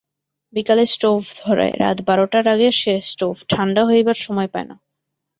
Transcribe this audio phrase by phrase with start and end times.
[0.53, 4.75] বিকালে স্টোভ ধরায়, রাত বারোটার আগে সে স্টোভ ঠাণ্ডা হইবার সময় পায় না।